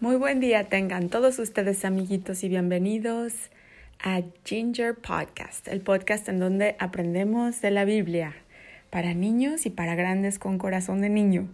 [0.00, 3.34] Muy buen día tengan todos ustedes amiguitos y bienvenidos
[4.02, 8.34] a Ginger Podcast, el podcast en donde aprendemos de la Biblia
[8.88, 11.48] para niños y para grandes con corazón de niño.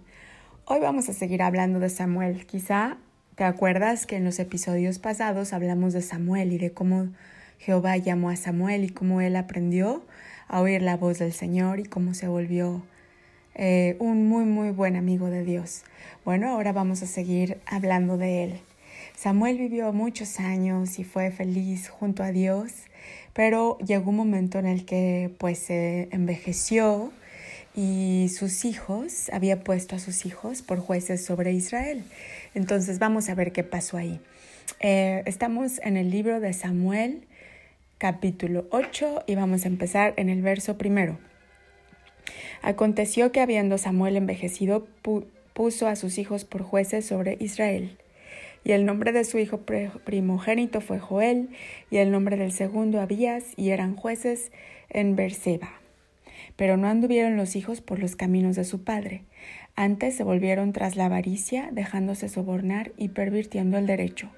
[0.65, 2.47] Hoy vamos a seguir hablando de Samuel.
[2.47, 2.99] Quizá
[3.35, 7.09] te acuerdas que en los episodios pasados hablamos de Samuel y de cómo
[7.59, 10.07] Jehová llamó a Samuel y cómo él aprendió
[10.47, 12.85] a oír la voz del Señor y cómo se volvió
[13.57, 15.83] eh, un muy muy buen amigo de Dios.
[16.25, 18.61] Bueno, ahora vamos a seguir hablando de él.
[19.17, 22.73] Samuel vivió muchos años y fue feliz junto a Dios,
[23.33, 27.13] pero llegó un momento en el que pues se envejeció
[27.75, 32.05] y sus hijos, había puesto a sus hijos por jueces sobre Israel.
[32.55, 34.21] Entonces vamos a ver qué pasó ahí.
[34.81, 37.23] Eh, estamos en el libro de Samuel,
[37.99, 41.19] capítulo 8, y vamos a empezar en el verso primero.
[42.63, 44.87] Aconteció que habiendo Samuel envejecido,
[45.53, 47.97] puso a sus hijos por jueces sobre Israel.
[48.65, 51.51] Y el nombre de su hijo primogénito fue Joel,
[51.91, 54.51] y el nombre del segundo Abías, y eran jueces
[54.91, 55.71] en Berseba.
[56.57, 59.23] Pero no anduvieron los hijos por los caminos de su padre.
[59.77, 64.31] Antes se volvieron tras la avaricia, dejándose sobornar y pervirtiendo el derecho.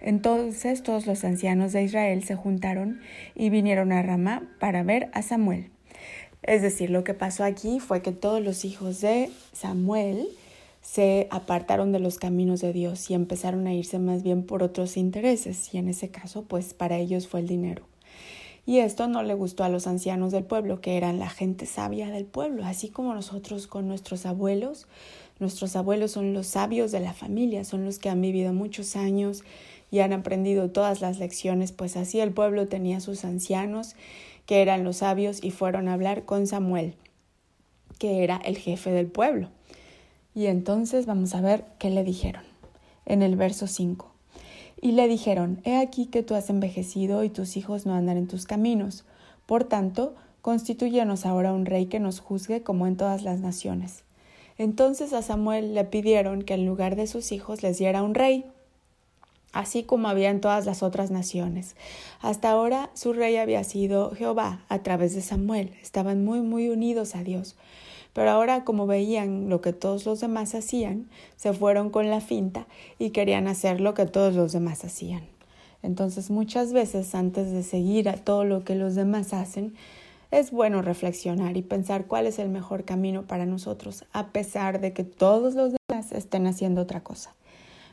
[0.00, 3.00] Entonces todos los ancianos de Israel se juntaron
[3.34, 5.70] y vinieron a Ramá para ver a Samuel.
[6.42, 10.28] Es decir, lo que pasó aquí fue que todos los hijos de Samuel
[10.80, 14.96] se apartaron de los caminos de Dios y empezaron a irse más bien por otros
[14.96, 17.82] intereses y en ese caso pues para ellos fue el dinero.
[18.64, 22.10] Y esto no le gustó a los ancianos del pueblo, que eran la gente sabia
[22.10, 24.86] del pueblo, así como nosotros con nuestros abuelos.
[25.38, 29.42] Nuestros abuelos son los sabios de la familia, son los que han vivido muchos años
[29.90, 33.96] y han aprendido todas las lecciones, pues así el pueblo tenía sus ancianos
[34.48, 36.94] que eran los sabios, y fueron a hablar con Samuel,
[37.98, 39.50] que era el jefe del pueblo.
[40.34, 42.44] Y entonces vamos a ver qué le dijeron
[43.04, 44.10] en el verso 5.
[44.80, 48.26] Y le dijeron, He aquí que tú has envejecido y tus hijos no andan en
[48.26, 49.04] tus caminos.
[49.44, 54.04] Por tanto, constituyenos ahora un rey que nos juzgue como en todas las naciones.
[54.56, 58.46] Entonces a Samuel le pidieron que en lugar de sus hijos les diera un rey
[59.58, 61.74] así como había en todas las otras naciones.
[62.20, 65.72] Hasta ahora su rey había sido Jehová a través de Samuel.
[65.82, 67.56] Estaban muy, muy unidos a Dios.
[68.12, 72.68] Pero ahora, como veían lo que todos los demás hacían, se fueron con la finta
[73.00, 75.24] y querían hacer lo que todos los demás hacían.
[75.82, 79.74] Entonces, muchas veces, antes de seguir a todo lo que los demás hacen,
[80.30, 84.92] es bueno reflexionar y pensar cuál es el mejor camino para nosotros, a pesar de
[84.92, 87.34] que todos los demás estén haciendo otra cosa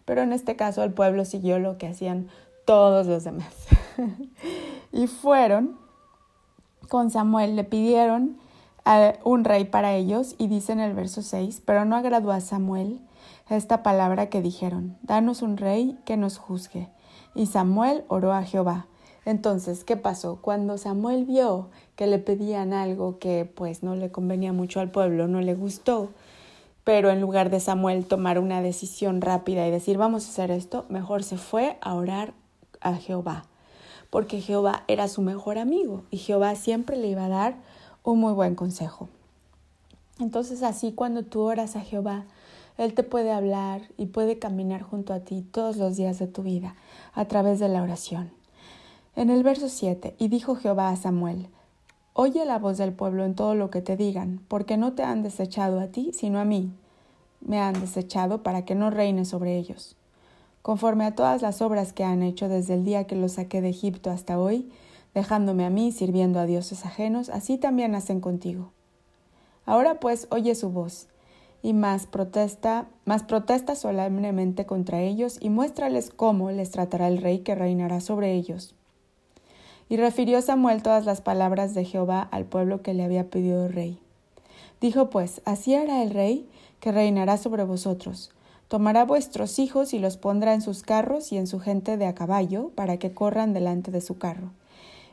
[0.06, 2.30] pero en este caso el pueblo siguió lo que hacían
[2.66, 3.54] todos los demás.
[4.92, 5.78] y fueron
[6.88, 8.38] con Samuel, le pidieron
[9.24, 13.00] un rey para ellos y dice en el verso 6, pero no agradó a Samuel
[13.50, 16.90] esta palabra que dijeron, danos un rey que nos juzgue.
[17.34, 18.88] Y Samuel oró a Jehová.
[19.26, 20.38] Entonces, ¿qué pasó?
[20.42, 25.28] Cuando Samuel vio que le pedían algo que pues no le convenía mucho al pueblo,
[25.28, 26.12] no le gustó,
[26.85, 30.85] pero en lugar de Samuel tomar una decisión rápida y decir vamos a hacer esto,
[30.88, 32.34] mejor se fue a orar
[32.79, 33.46] a Jehová,
[34.12, 37.56] porque Jehová era su mejor amigo y Jehová siempre le iba a dar
[38.03, 39.09] un muy buen consejo.
[40.19, 42.25] Entonces así cuando tú oras a Jehová,
[42.78, 46.44] Él te puede hablar y puede caminar junto a ti todos los días de tu
[46.44, 46.75] vida
[47.16, 48.31] a través de la oración.
[49.16, 51.47] En el verso 7, y dijo Jehová a Samuel,
[52.18, 55.22] Oye la voz del pueblo en todo lo que te digan, porque no te han
[55.22, 56.72] desechado a ti, sino a mí.
[57.42, 59.98] Me han desechado para que no reine sobre ellos.
[60.62, 63.68] Conforme a todas las obras que han hecho desde el día que los saqué de
[63.68, 64.72] Egipto hasta hoy,
[65.14, 68.72] dejándome a mí sirviendo a dioses ajenos, así también hacen contigo.
[69.66, 71.09] Ahora pues oye su voz,
[71.62, 77.40] y más protesta, más protesta solemnemente contra ellos, y muéstrales cómo les tratará el rey
[77.40, 78.74] que reinará sobre ellos.
[79.88, 84.00] Y refirió Samuel todas las palabras de Jehová al pueblo que le había pedido rey.
[84.81, 86.47] Dijo pues, así hará el rey
[86.79, 88.31] que reinará sobre vosotros.
[88.68, 92.16] Tomará vuestros hijos y los pondrá en sus carros y en su gente de a
[92.16, 94.52] caballo, para que corran delante de su carro.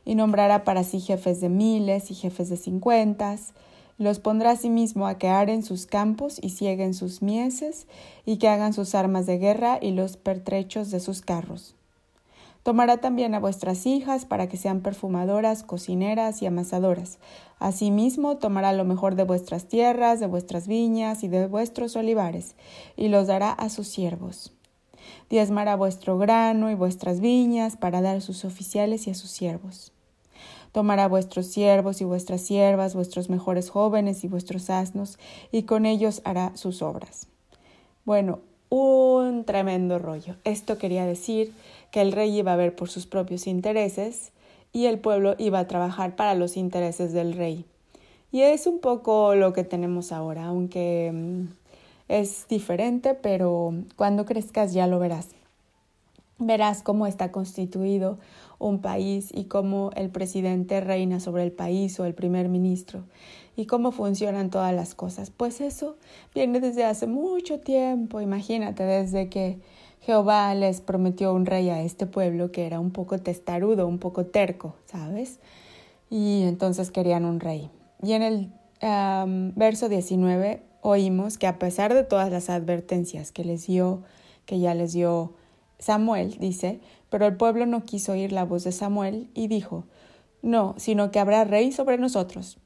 [0.07, 3.53] Y nombrará para sí jefes de miles y jefes de cincuentas.
[3.99, 7.87] Los pondrá asimismo a que aren sus campos y cieguen sus mieses,
[8.25, 11.75] y que hagan sus armas de guerra y los pertrechos de sus carros
[12.63, 17.19] Tomará también a vuestras hijas para que sean perfumadoras, cocineras y amasadoras.
[17.59, 22.55] Asimismo, tomará lo mejor de vuestras tierras, de vuestras viñas y de vuestros olivares,
[22.97, 24.53] y los dará a sus siervos.
[25.29, 29.93] Diezmará vuestro grano y vuestras viñas para dar a sus oficiales y a sus siervos.
[30.71, 35.19] Tomará vuestros siervos y vuestras siervas, vuestros mejores jóvenes y vuestros asnos,
[35.51, 37.27] y con ellos hará sus obras.
[38.05, 40.37] Bueno, un tremendo rollo.
[40.45, 41.53] Esto quería decir
[41.93, 44.33] que el rey iba a ver por sus propios intereses
[44.73, 47.65] y el pueblo iba a trabajar para los intereses del rey.
[48.33, 51.45] Y es un poco lo que tenemos ahora, aunque mm,
[52.09, 55.29] es diferente, pero cuando crezcas ya lo verás.
[56.39, 58.19] Verás cómo está constituido
[58.59, 63.05] un país y cómo el presidente reina sobre el país o el primer ministro
[63.55, 65.31] y cómo funcionan todas las cosas.
[65.31, 65.97] Pues eso
[66.35, 69.59] viene desde hace mucho tiempo, imagínate, desde que
[70.03, 74.27] Jehová les prometió un rey a este pueblo que era un poco testarudo, un poco
[74.27, 75.39] terco, ¿sabes?
[76.11, 77.71] Y entonces querían un rey.
[78.03, 78.53] Y en el
[79.55, 84.03] verso 19 oímos que a pesar de todas las advertencias que les dio,
[84.45, 85.35] que ya les dio
[85.79, 89.85] Samuel, dice, pero el pueblo no quiso oír la voz de Samuel y dijo,
[90.43, 92.59] no, sino que habrá rey sobre nosotros.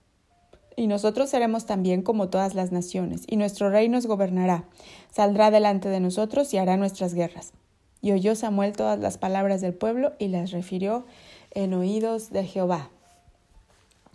[0.76, 4.64] Y nosotros seremos también como todas las naciones, y nuestro rey nos gobernará,
[5.10, 7.54] saldrá delante de nosotros y hará nuestras guerras.
[8.02, 11.06] Y oyó Samuel todas las palabras del pueblo y las refirió
[11.52, 12.90] en oídos de Jehová.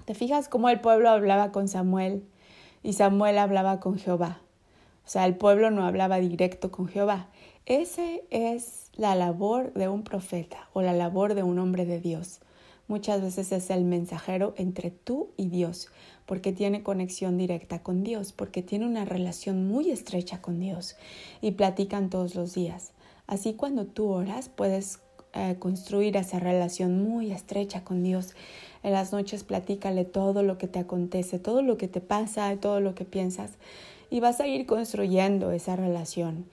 [0.05, 2.23] ¿Te fijas cómo el pueblo hablaba con Samuel
[2.83, 4.41] y Samuel hablaba con Jehová?
[5.05, 7.27] O sea, el pueblo no hablaba directo con Jehová.
[7.65, 12.39] Esa es la labor de un profeta o la labor de un hombre de Dios.
[12.87, 15.89] Muchas veces es el mensajero entre tú y Dios,
[16.25, 20.95] porque tiene conexión directa con Dios, porque tiene una relación muy estrecha con Dios
[21.41, 22.91] y platican todos los días.
[23.27, 24.99] Así cuando tú oras puedes
[25.33, 28.35] eh, construir esa relación muy estrecha con Dios
[28.83, 32.79] en las noches platícale todo lo que te acontece, todo lo que te pasa, todo
[32.79, 33.51] lo que piensas
[34.09, 36.45] y vas a ir construyendo esa relación.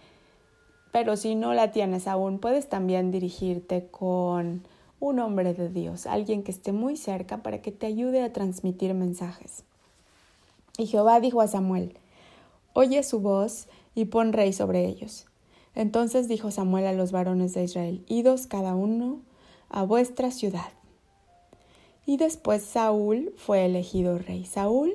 [0.92, 4.66] Pero si no la tienes aún, puedes también dirigirte con
[5.00, 8.94] un hombre de Dios, alguien que esté muy cerca para que te ayude a transmitir
[8.94, 9.64] mensajes.
[10.76, 11.96] Y Jehová dijo a Samuel,
[12.72, 15.26] Oye su voz y pon rey sobre ellos.
[15.74, 19.20] Entonces dijo Samuel a los varones de Israel, Idos cada uno
[19.68, 20.70] a vuestra ciudad.
[22.06, 24.44] Y después Saúl fue elegido rey.
[24.44, 24.92] Saúl,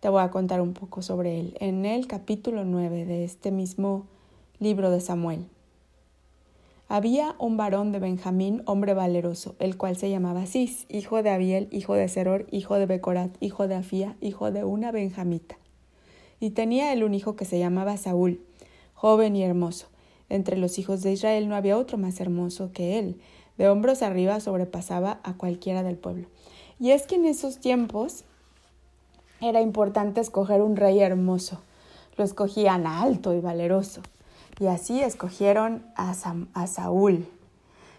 [0.00, 4.06] te voy a contar un poco sobre él en el capítulo 9 de este mismo
[4.60, 5.46] libro de Samuel.
[6.88, 11.68] Había un varón de Benjamín, hombre valeroso, el cual se llamaba Cis, hijo de Abiel,
[11.72, 15.56] hijo de Seror, hijo de Becorat, hijo de Afía, hijo de una benjamita.
[16.40, 18.44] Y tenía él un hijo que se llamaba Saúl,
[18.92, 19.86] joven y hermoso.
[20.28, 23.18] Entre los hijos de Israel no había otro más hermoso que él.
[23.56, 26.28] De hombros arriba sobrepasaba a cualquiera del pueblo.
[26.78, 28.24] Y es que en esos tiempos
[29.40, 31.62] era importante escoger un rey hermoso.
[32.16, 34.02] Lo escogían alto y valeroso.
[34.60, 36.14] Y así escogieron a,
[36.66, 37.26] Saúl.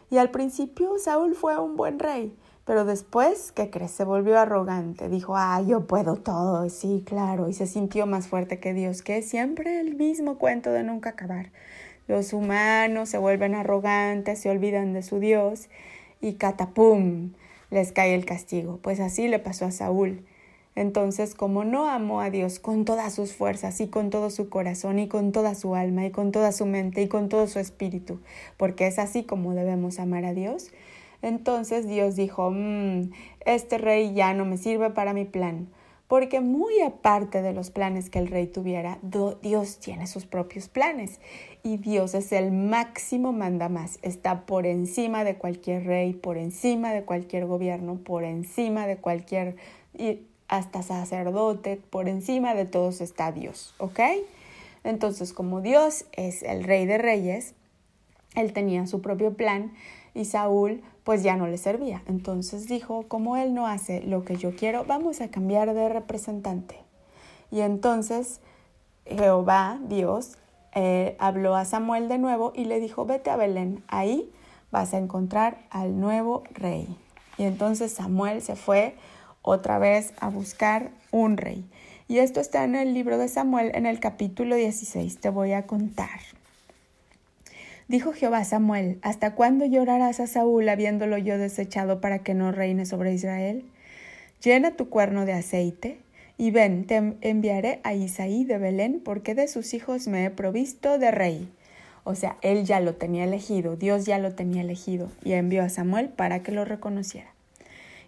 [0.09, 3.91] Y al principio Saúl fue un buen rey, pero después, ¿qué crees?
[3.91, 5.09] Se volvió arrogante.
[5.09, 7.49] Dijo, ah, yo puedo todo, sí, claro.
[7.49, 11.11] Y se sintió más fuerte que Dios, que es siempre el mismo cuento de nunca
[11.11, 11.51] acabar.
[12.07, 15.69] Los humanos se vuelven arrogantes, se olvidan de su Dios
[16.21, 17.33] y catapum,
[17.71, 18.79] les cae el castigo.
[18.81, 20.23] Pues así le pasó a Saúl.
[20.75, 25.00] Entonces, como no amó a Dios con todas sus fuerzas y con todo su corazón
[25.00, 28.19] y con toda su alma y con toda su mente y con todo su espíritu,
[28.57, 30.72] porque es así como debemos amar a Dios,
[31.22, 33.12] entonces Dios dijo, mm,
[33.45, 35.69] este rey ya no me sirve para mi plan,
[36.10, 39.00] porque muy aparte de los planes que el rey tuviera,
[39.42, 41.19] Dios tiene sus propios planes
[41.63, 47.05] y Dios es el máximo mandamás, está por encima de cualquier rey, por encima de
[47.05, 49.55] cualquier gobierno, por encima de cualquier
[50.57, 54.00] hasta sacerdote, por encima de todos está Dios, ¿ok?
[54.83, 57.53] Entonces, como Dios es el rey de reyes,
[58.35, 59.74] él tenía su propio plan
[60.13, 62.01] y Saúl pues ya no le servía.
[62.07, 66.79] Entonces dijo, como él no hace lo que yo quiero, vamos a cambiar de representante.
[67.51, 68.41] Y entonces
[69.05, 70.38] Jehová, Dios,
[70.74, 74.31] eh, habló a Samuel de nuevo y le dijo, vete a Belén, ahí
[74.71, 76.88] vas a encontrar al nuevo rey.
[77.38, 78.95] Y entonces Samuel se fue
[79.45, 81.63] otra vez a buscar un rey.
[82.07, 85.19] Y esto está en el libro de Samuel en el capítulo 16.
[85.19, 86.19] Te voy a contar.
[87.87, 92.51] Dijo Jehová a Samuel, ¿hasta cuándo llorarás a Saúl habiéndolo yo desechado para que no
[92.51, 93.63] reine sobre Israel?
[94.43, 95.99] Llena tu cuerno de aceite
[96.37, 100.97] y ven, te enviaré a Isaí de Belén, porque de sus hijos me he provisto
[100.97, 101.47] de rey.
[102.03, 105.69] O sea, él ya lo tenía elegido, Dios ya lo tenía elegido, y envió a
[105.69, 107.35] Samuel para que lo reconociera.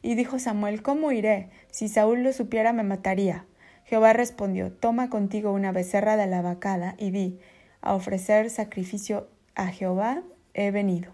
[0.08, 1.50] Y dijo Samuel, ¿cómo iré?
[1.70, 3.44] Si Saúl lo supiera, me mataría.
[3.84, 7.40] Jehová respondió, Toma contigo una becerra de la vacada, y di,
[7.82, 10.24] a ofrecer sacrificio a Jehová
[10.54, 11.12] he venido.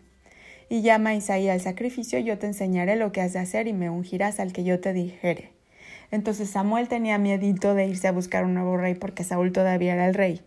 [0.70, 3.74] Y llama a Isaí al sacrificio, yo te enseñaré lo que has de hacer, y
[3.74, 5.54] me ungirás al que yo te dijere.
[6.12, 10.06] Entonces Samuel tenía miedito de irse a buscar un nuevo rey porque Saúl todavía era
[10.06, 10.44] el rey.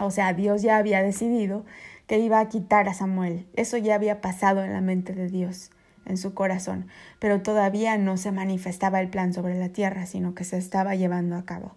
[0.00, 1.66] O sea, Dios ya había decidido
[2.06, 3.46] que iba a quitar a Samuel.
[3.54, 5.70] Eso ya había pasado en la mente de Dios,
[6.06, 6.86] en su corazón,
[7.18, 11.36] pero todavía no se manifestaba el plan sobre la tierra, sino que se estaba llevando
[11.36, 11.76] a cabo.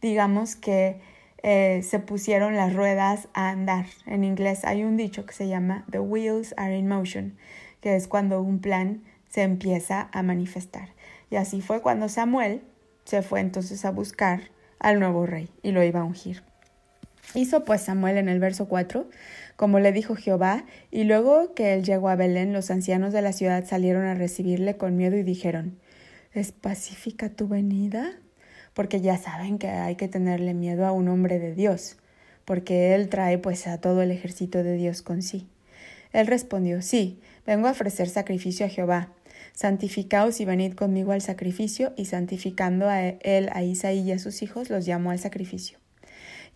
[0.00, 1.00] Digamos que
[1.42, 3.86] eh, se pusieron las ruedas a andar.
[4.06, 7.36] En inglés hay un dicho que se llama The wheels are in motion,
[7.80, 10.88] que es cuando un plan se empieza a manifestar.
[11.30, 12.62] Y así fue cuando Samuel
[13.04, 16.42] se fue entonces a buscar al nuevo rey y lo iba a ungir.
[17.34, 19.06] Hizo pues Samuel en el verso 4,
[19.58, 23.32] como le dijo Jehová, y luego que él llegó a Belén, los ancianos de la
[23.32, 25.80] ciudad salieron a recibirle con miedo y dijeron,
[26.32, 28.12] ¿Es pacífica tu venida?
[28.72, 31.96] Porque ya saben que hay que tenerle miedo a un hombre de Dios,
[32.44, 35.48] porque él trae pues a todo el ejército de Dios con sí.
[36.12, 39.12] Él respondió, Sí, vengo a ofrecer sacrificio a Jehová.
[39.54, 44.40] Santificaos y venid conmigo al sacrificio, y santificando a él, a Isaí y a sus
[44.42, 45.77] hijos, los llamó al sacrificio.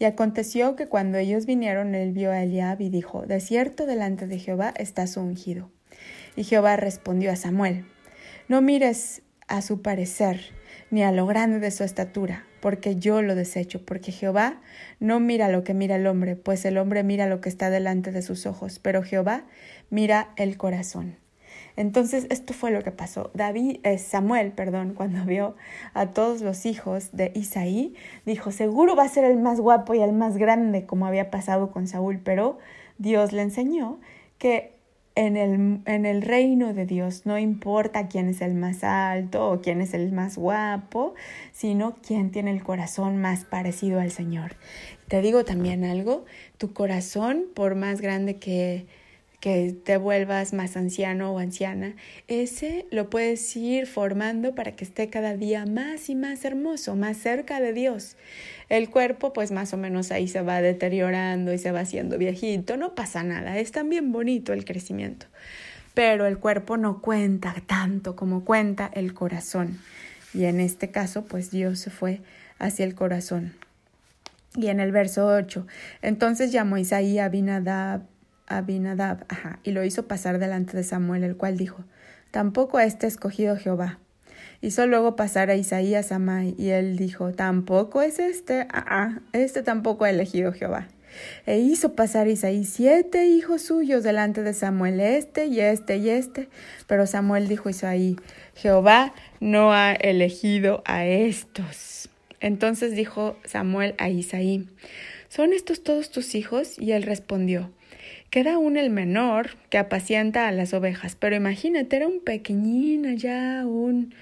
[0.03, 4.27] Y aconteció que cuando ellos vinieron, él vio a Eliab y dijo, De cierto delante
[4.27, 5.71] de Jehová está su ungido.
[6.35, 7.85] Y Jehová respondió a Samuel,
[8.49, 10.41] No mires a su parecer,
[10.91, 14.61] ni a lo grande de su estatura, porque yo lo desecho, porque Jehová
[14.99, 18.11] no mira lo que mira el hombre, pues el hombre mira lo que está delante
[18.11, 19.45] de sus ojos, pero Jehová
[19.89, 21.22] mira el corazón.
[21.77, 23.31] Entonces, esto fue lo que pasó.
[23.35, 25.57] David, eh, Samuel, perdón, cuando vio
[25.95, 27.95] a todos los hijos de Isaí,
[28.27, 31.71] dijo, seguro va a ser el más guapo y el más grande, como había pasado
[31.71, 32.59] con Saúl, pero
[32.99, 34.01] Dios le enseñó
[34.39, 34.73] que
[35.15, 39.61] en el, en el reino de Dios no importa quién es el más alto o
[39.61, 41.15] quién es el más guapo,
[41.53, 44.57] sino quién tiene el corazón más parecido al Señor.
[45.09, 46.25] Te digo también algo,
[46.57, 48.87] tu corazón, por más grande que
[49.43, 51.97] que te vuelvas más anciano o anciana,
[52.29, 57.17] ese lo puedes ir formando para que esté cada día más y más hermoso, más
[57.17, 58.17] cerca de Dios.
[58.69, 62.77] El cuerpo, pues más o menos ahí se va deteriorando y se va haciendo viejito,
[62.77, 65.27] no pasa nada, es también bonito el crecimiento.
[65.93, 69.81] Pero el cuerpo no cuenta tanto como cuenta el corazón.
[70.35, 72.21] Y en este caso, pues Dios se fue
[72.61, 73.55] hacia el corazón.
[74.55, 75.67] Y en el verso 8,
[76.01, 77.29] entonces llamó Isaí a
[78.59, 81.85] Abinadab, ajá, y lo hizo pasar delante de Samuel, el cual dijo,
[82.31, 83.99] Tampoco a este escogido Jehová.
[84.61, 89.63] Hizo luego pasar a Isaías a y él dijo, Tampoco es este, ah, ah, este
[89.63, 90.89] tampoco ha elegido Jehová.
[91.47, 96.49] E hizo pasar Isaí siete hijos suyos delante de Samuel, este y este y este.
[96.87, 98.17] Pero Samuel dijo a Isaí,
[98.55, 102.09] Jehová no ha elegido a estos.
[102.41, 104.69] Entonces dijo Samuel a Isaí,
[105.29, 106.79] ¿son estos todos tus hijos?
[106.79, 107.71] Y él respondió,
[108.33, 113.67] Queda aún el menor que apacienta a las ovejas, pero imagínate, era un pequeñín allá,
[113.67, 114.15] un,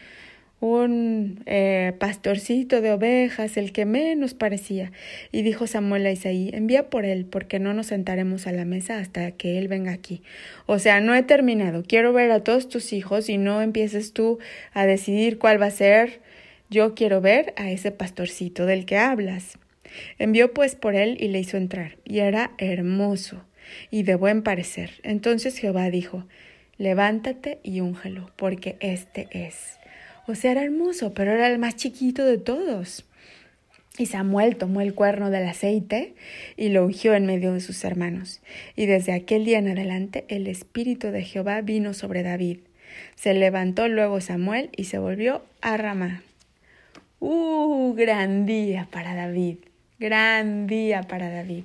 [0.58, 4.90] un eh, pastorcito de ovejas, el que menos parecía.
[5.30, 8.98] Y dijo Samuel a Isaí, envía por él, porque no nos sentaremos a la mesa
[8.98, 10.24] hasta que él venga aquí.
[10.66, 14.40] O sea, no he terminado, quiero ver a todos tus hijos y no empieces tú
[14.72, 16.20] a decidir cuál va a ser.
[16.68, 19.56] Yo quiero ver a ese pastorcito del que hablas.
[20.18, 23.44] Envió pues por él y le hizo entrar, y era hermoso
[23.90, 25.00] y de buen parecer.
[25.02, 26.26] Entonces Jehová dijo,
[26.78, 29.78] levántate y úngelo, porque este es.
[30.26, 33.04] O sea, era hermoso, pero era el más chiquito de todos.
[33.98, 36.14] Y Samuel tomó el cuerno del aceite
[36.56, 38.40] y lo ungió en medio de sus hermanos.
[38.76, 42.58] Y desde aquel día en adelante el Espíritu de Jehová vino sobre David.
[43.14, 46.22] Se levantó luego Samuel y se volvió a Ramá.
[47.18, 47.94] ¡Uh!
[47.94, 49.56] Gran día para David.
[49.98, 51.64] Gran día para David.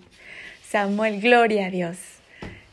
[0.75, 1.95] Samuel, gloria a Dios.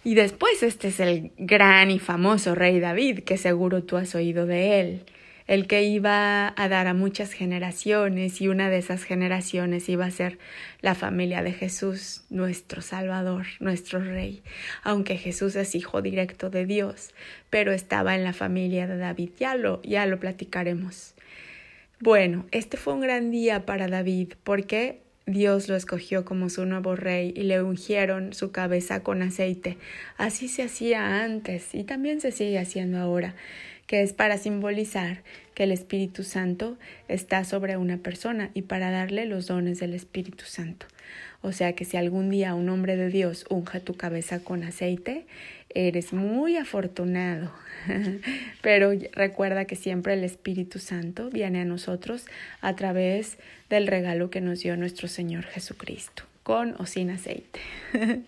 [0.02, 4.44] Y después este es el gran y famoso rey David, que seguro tú has oído
[4.44, 5.04] de él,
[5.46, 10.10] el que iba a dar a muchas generaciones y una de esas generaciones iba a
[10.10, 10.40] ser
[10.80, 14.42] la familia de Jesús, nuestro Salvador, nuestro Rey,
[14.82, 17.10] aunque Jesús es hijo directo de Dios,
[17.50, 21.14] pero estaba en la familia de David, ya lo, ya lo platicaremos.
[22.00, 26.96] Bueno, este fue un gran día para David, porque Dios lo escogió como su nuevo
[26.96, 29.78] rey y le ungieron su cabeza con aceite.
[30.16, 33.34] Así se hacía antes y también se sigue haciendo ahora,
[33.86, 35.22] que es para simbolizar
[35.54, 36.76] que el Espíritu Santo
[37.06, 40.86] está sobre una persona y para darle los dones del Espíritu Santo.
[41.42, 45.26] O sea que si algún día un hombre de Dios unja tu cabeza con aceite,
[45.74, 47.52] eres muy afortunado.
[48.62, 52.26] Pero recuerda que siempre el Espíritu Santo viene a nosotros
[52.60, 53.38] a través
[53.70, 57.60] del regalo que nos dio nuestro Señor Jesucristo, con o sin aceite.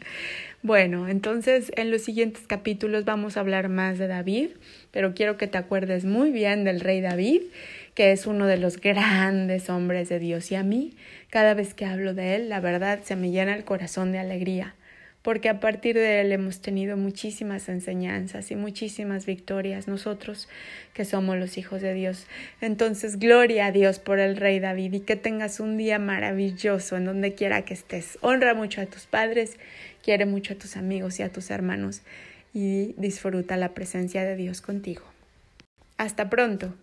[0.63, 4.51] bueno, entonces en los siguientes capítulos vamos a hablar más de David,
[4.91, 7.43] pero quiero que te acuerdes muy bien del rey David
[7.95, 10.51] que es uno de los grandes hombres de Dios.
[10.51, 10.97] Y a mí,
[11.31, 14.75] cada vez que hablo de él, la verdad se me llena el corazón de alegría,
[15.23, 20.49] porque a partir de él hemos tenido muchísimas enseñanzas y muchísimas victorias nosotros
[20.93, 22.27] que somos los hijos de Dios.
[22.61, 27.07] Entonces, gloria a Dios por el rey David y que tengas un día maravilloso en
[27.07, 28.19] donde quiera que estés.
[28.21, 29.57] Honra mucho a tus padres,
[30.03, 32.03] quiere mucho a tus amigos y a tus hermanos
[32.53, 35.03] y disfruta la presencia de Dios contigo.
[35.97, 36.75] Hasta pronto.